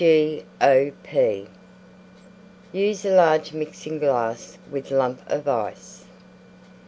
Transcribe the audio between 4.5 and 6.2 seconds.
with Lump of Ice.